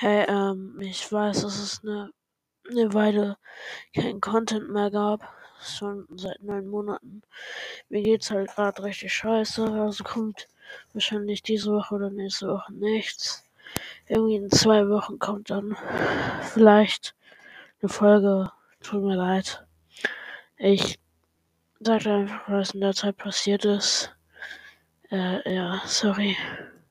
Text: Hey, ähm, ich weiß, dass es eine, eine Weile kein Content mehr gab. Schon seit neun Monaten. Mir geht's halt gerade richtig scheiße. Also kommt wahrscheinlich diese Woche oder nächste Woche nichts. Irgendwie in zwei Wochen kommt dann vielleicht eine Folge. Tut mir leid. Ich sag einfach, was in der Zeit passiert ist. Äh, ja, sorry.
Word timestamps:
Hey, 0.00 0.26
ähm, 0.28 0.78
ich 0.80 1.10
weiß, 1.10 1.42
dass 1.42 1.58
es 1.58 1.80
eine, 1.82 2.12
eine 2.70 2.94
Weile 2.94 3.36
kein 3.92 4.20
Content 4.20 4.70
mehr 4.70 4.92
gab. 4.92 5.28
Schon 5.60 6.06
seit 6.14 6.40
neun 6.40 6.68
Monaten. 6.68 7.22
Mir 7.88 8.02
geht's 8.04 8.30
halt 8.30 8.48
gerade 8.54 8.84
richtig 8.84 9.12
scheiße. 9.12 9.64
Also 9.64 10.04
kommt 10.04 10.46
wahrscheinlich 10.92 11.42
diese 11.42 11.72
Woche 11.72 11.96
oder 11.96 12.10
nächste 12.10 12.46
Woche 12.46 12.72
nichts. 12.74 13.44
Irgendwie 14.06 14.36
in 14.36 14.52
zwei 14.52 14.88
Wochen 14.88 15.18
kommt 15.18 15.50
dann 15.50 15.76
vielleicht 16.42 17.16
eine 17.82 17.88
Folge. 17.88 18.52
Tut 18.80 19.02
mir 19.02 19.16
leid. 19.16 19.66
Ich 20.58 21.00
sag 21.80 22.06
einfach, 22.06 22.48
was 22.48 22.70
in 22.70 22.82
der 22.82 22.94
Zeit 22.94 23.16
passiert 23.16 23.64
ist. 23.64 24.14
Äh, 25.10 25.52
ja, 25.52 25.82
sorry. 25.86 26.36